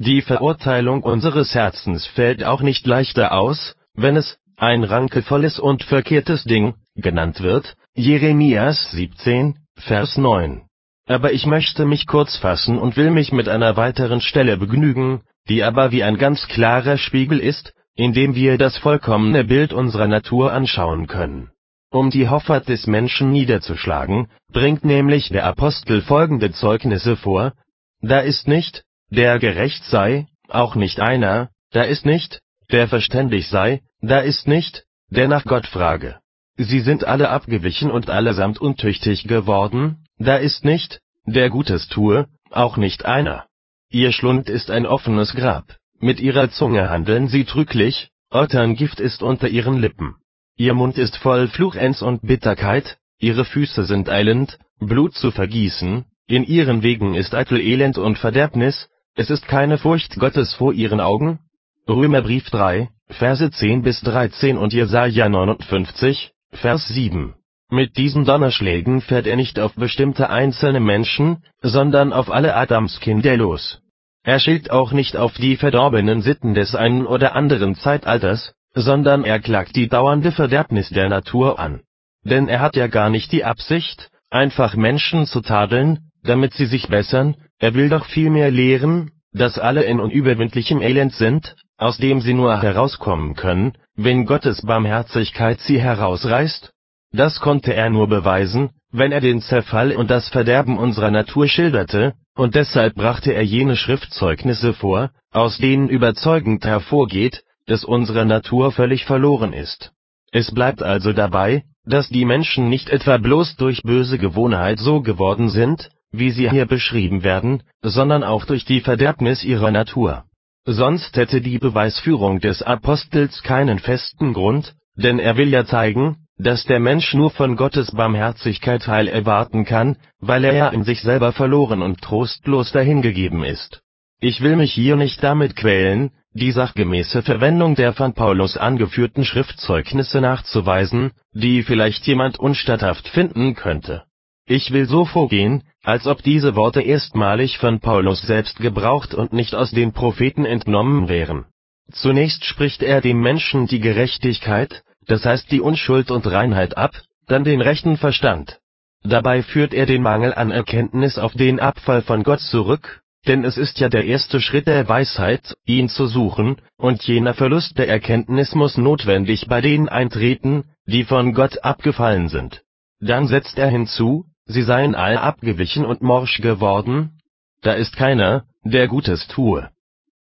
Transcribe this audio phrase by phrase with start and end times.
[0.00, 6.44] die Verurteilung unseres Herzens fällt auch nicht leichter aus, wenn es, ein rankevolles und verkehrtes
[6.44, 10.62] Ding, genannt wird, Jeremias 17, Vers 9.
[11.08, 15.64] Aber ich möchte mich kurz fassen und will mich mit einer weiteren Stelle begnügen, die
[15.64, 20.52] aber wie ein ganz klarer Spiegel ist, in dem wir das vollkommene Bild unserer Natur
[20.52, 21.50] anschauen können.
[21.90, 27.54] Um die Hoffart des Menschen niederzuschlagen, bringt nämlich der Apostel folgende Zeugnisse vor,
[28.00, 33.82] da ist nicht, der gerecht sei, auch nicht einer, da ist nicht, der verständig sei,
[34.00, 36.18] da ist nicht, der nach Gott frage.
[36.56, 42.76] Sie sind alle abgewichen und allesamt untüchtig geworden, da ist nicht, der Gutes tue, auch
[42.76, 43.46] nicht einer.
[43.90, 49.48] Ihr Schlund ist ein offenes Grab, mit ihrer Zunge handeln sie trüglich, Gift ist unter
[49.48, 50.16] ihren Lippen.
[50.56, 56.44] Ihr Mund ist voll Fluchens und Bitterkeit, ihre Füße sind eilend, Blut zu vergießen, in
[56.44, 61.40] ihren Wegen ist eitel Elend und Verderbnis, es ist keine Furcht Gottes vor ihren Augen.
[61.88, 67.34] Römerbrief 3, Verse 10 bis 13 und Jesaja 59, Vers 7.
[67.68, 73.80] Mit diesen Donnerschlägen fährt er nicht auf bestimmte einzelne Menschen, sondern auf alle Adamskinder los.
[74.22, 79.40] Er schilt auch nicht auf die verdorbenen Sitten des einen oder anderen Zeitalters, sondern er
[79.40, 81.80] klagt die dauernde Verderbnis der Natur an.
[82.22, 86.88] Denn er hat ja gar nicht die Absicht, einfach Menschen zu tadeln, damit sie sich
[86.88, 92.34] bessern, er will doch vielmehr lehren, dass alle in unüberwindlichem Elend sind, aus dem sie
[92.34, 96.72] nur herauskommen können, wenn Gottes Barmherzigkeit sie herausreißt
[97.12, 102.14] das konnte er nur beweisen, wenn er den Zerfall und das Verderben unserer Natur schilderte,
[102.34, 109.04] und deshalb brachte er jene Schriftzeugnisse vor, aus denen überzeugend hervorgeht, dass unsere Natur völlig
[109.04, 109.92] verloren ist.
[110.32, 115.48] Es bleibt also dabei, dass die Menschen nicht etwa bloß durch böse Gewohnheit so geworden
[115.48, 120.24] sind, wie sie hier beschrieben werden, sondern auch durch die Verderbnis ihrer Natur.
[120.64, 126.64] Sonst hätte die Beweisführung des Apostels keinen festen Grund, denn er will ja zeigen dass
[126.64, 131.32] der Mensch nur von Gottes Barmherzigkeit Heil erwarten kann, weil er ja in sich selber
[131.32, 133.82] verloren und trostlos dahingegeben ist.
[134.20, 140.20] Ich will mich hier nicht damit quälen, die sachgemäße Verwendung der von Paulus angeführten Schriftzeugnisse
[140.20, 144.04] nachzuweisen, die vielleicht jemand unstatthaft finden könnte.
[144.50, 149.54] Ich will so vorgehen, als ob diese Worte erstmalig von Paulus selbst gebraucht und nicht
[149.54, 151.44] aus den Propheten entnommen wären.
[151.92, 156.92] Zunächst spricht er dem Menschen die Gerechtigkeit, das heißt die Unschuld und Reinheit ab,
[157.26, 158.58] dann den rechten Verstand.
[159.02, 163.58] Dabei führt er den Mangel an Erkenntnis auf den Abfall von Gott zurück, denn es
[163.58, 168.54] ist ja der erste Schritt der Weisheit, ihn zu suchen, und jener Verlust der Erkenntnis
[168.54, 172.62] muss notwendig bei denen eintreten, die von Gott abgefallen sind.
[173.00, 177.20] Dann setzt er hinzu, sie seien all abgewichen und morsch geworden,
[177.60, 179.68] da ist keiner, der Gutes tue.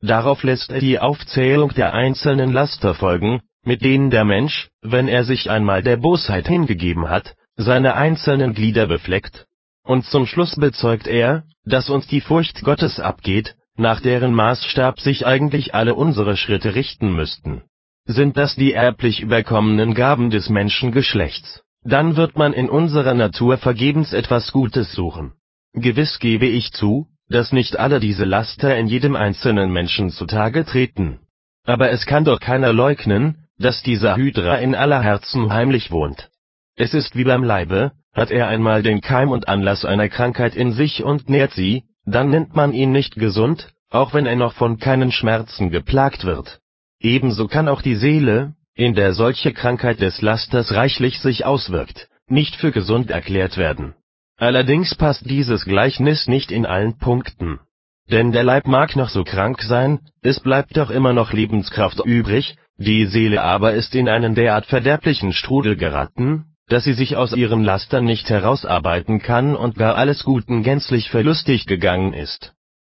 [0.00, 5.24] Darauf lässt er die Aufzählung der einzelnen Laster folgen, mit denen der Mensch, wenn er
[5.24, 9.46] sich einmal der Bosheit hingegeben hat, seine einzelnen Glieder befleckt,
[9.82, 15.26] und zum Schluss bezeugt er, dass uns die Furcht Gottes abgeht, nach deren Maßstab sich
[15.26, 17.62] eigentlich alle unsere Schritte richten müssten.
[18.04, 24.12] Sind das die erblich überkommenen Gaben des Menschengeschlechts, dann wird man in unserer Natur vergebens
[24.12, 25.32] etwas Gutes suchen.
[25.74, 31.20] Gewiss gebe ich zu, dass nicht alle diese Laster in jedem einzelnen Menschen zutage treten.
[31.64, 36.30] Aber es kann doch keiner leugnen, dass dieser Hydra in aller Herzen heimlich wohnt.
[36.76, 40.72] Es ist wie beim Leibe, hat er einmal den Keim und Anlass einer Krankheit in
[40.72, 44.78] sich und nährt sie, dann nennt man ihn nicht gesund, auch wenn er noch von
[44.78, 46.60] keinen Schmerzen geplagt wird.
[47.00, 52.54] Ebenso kann auch die Seele, in der solche Krankheit des Lasters reichlich sich auswirkt, nicht
[52.54, 53.94] für gesund erklärt werden.
[54.36, 57.58] Allerdings passt dieses Gleichnis nicht in allen Punkten.
[58.08, 62.56] Denn der Leib mag noch so krank sein, es bleibt doch immer noch Lebenskraft übrig,
[62.76, 67.64] die Seele aber ist in einen derart verderblichen Strudel geraten, dass sie sich aus ihren
[67.64, 72.54] Lastern nicht herausarbeiten kann und gar alles Guten gänzlich verlustig gegangen ist